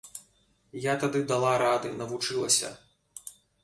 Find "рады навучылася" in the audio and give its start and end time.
1.65-2.77